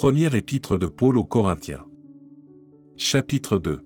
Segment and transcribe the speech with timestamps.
[0.00, 1.84] Première épître de Paul aux Corinthiens.
[2.96, 3.82] Chapitre 2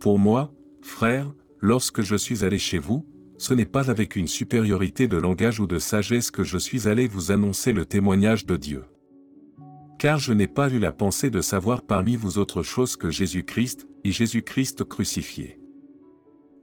[0.00, 3.06] Pour moi, frères, lorsque je suis allé chez vous,
[3.38, 7.08] ce n'est pas avec une supériorité de langage ou de sagesse que je suis allé
[7.08, 8.84] vous annoncer le témoignage de Dieu.
[9.98, 13.88] Car je n'ai pas eu la pensée de savoir parmi vous autre chose que Jésus-Christ,
[14.04, 15.58] et Jésus-Christ crucifié.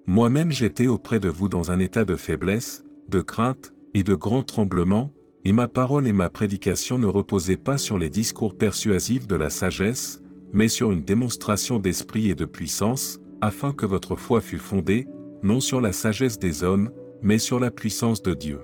[0.06, 4.44] Moi-même j'étais auprès de vous dans un état de faiblesse, de crainte, et de grand
[4.44, 5.12] tremblement,
[5.46, 9.52] et ma parole et ma prédication ne reposaient pas sur les discours persuasifs de la
[9.52, 10.22] sagesse,
[10.54, 15.08] mais sur une démonstration d'esprit et de puissance, afin que votre foi fût fondée,
[15.44, 16.90] non sur la sagesse des hommes,
[17.22, 18.60] mais sur la puissance de Dieu.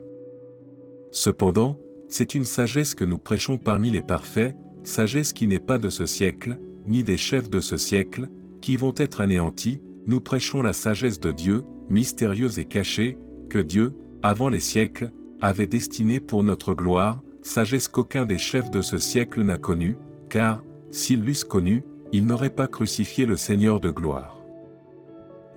[1.12, 5.90] Cependant, c'est une sagesse que nous prêchons parmi les parfaits, sagesse qui n'est pas de
[5.90, 6.58] ce siècle,
[6.88, 8.28] ni des chefs de ce siècle,
[8.60, 13.20] qui vont être anéantis, nous prêchons la sagesse de Dieu, mystérieuse et cachée,
[13.50, 13.94] que Dieu,
[14.24, 19.42] avant les siècles, avait destinée pour notre gloire, sagesse qu'aucun des chefs de ce siècle
[19.42, 19.98] n'a connue,
[20.30, 24.38] car, s'ils l'eussent connue, ils n'auraient pas crucifié le Seigneur de gloire.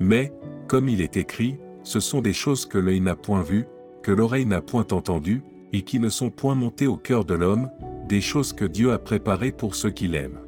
[0.00, 0.32] Mais,
[0.66, 3.66] comme il est écrit, ce sont des choses que l'œil n'a point vues,
[4.02, 7.70] que l'oreille n'a point entendues, et qui ne sont point montées au cœur de l'homme,
[8.08, 10.40] des choses que Dieu a préparées pour ceux qui l'aiment.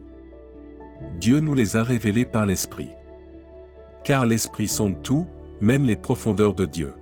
[1.20, 2.90] Dieu nous les a révélées par l'Esprit.
[4.04, 5.26] Car l'Esprit sonde tout,
[5.60, 6.92] même les profondeurs de Dieu.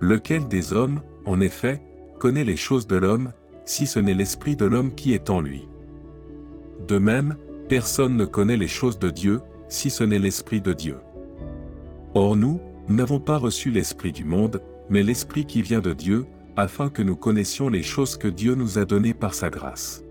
[0.00, 1.82] Lequel des hommes, en effet,
[2.18, 3.32] connaît les choses de l'homme,
[3.64, 5.68] si ce n'est l'Esprit de l'homme qui est en lui.
[6.86, 7.36] De même,
[7.68, 10.96] personne ne connaît les choses de Dieu, si ce n'est l'Esprit de Dieu.
[12.14, 16.88] Or nous, n'avons pas reçu l'Esprit du monde, mais l'Esprit qui vient de Dieu, afin
[16.88, 20.04] que nous connaissions les choses que Dieu nous a données par sa grâce.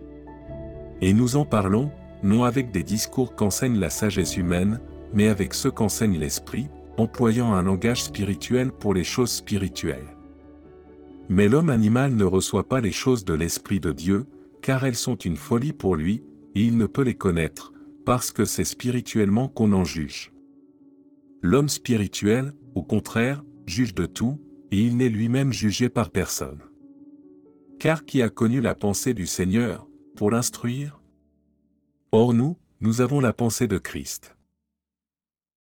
[1.01, 1.91] Et nous en parlons,
[2.23, 4.79] non avec des discours qu'enseigne la sagesse humaine,
[5.13, 10.14] mais avec ceux qu'enseigne l'Esprit, employant un langage spirituel pour les choses spirituelles.
[11.29, 14.25] Mais l'homme animal ne reçoit pas les choses de l'Esprit de Dieu,
[14.61, 16.23] car elles sont une folie pour lui,
[16.55, 17.73] et il ne peut les connaître,
[18.05, 20.31] parce que c'est spirituellement qu'on en juge.
[21.41, 24.39] L'homme spirituel, au contraire, juge de tout,
[24.71, 26.61] et il n'est lui-même jugé par personne.
[27.79, 31.01] Car qui a connu la pensée du Seigneur, pour l'instruire?
[32.11, 34.34] Or nous, nous avons la pensée de Christ.